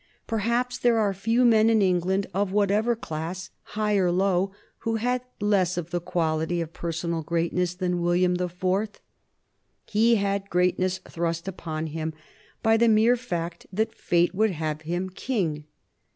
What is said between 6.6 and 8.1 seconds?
personal greatness than